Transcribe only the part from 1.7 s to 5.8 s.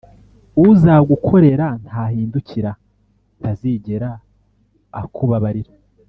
i! ndahindukira ntazigera akubabarira.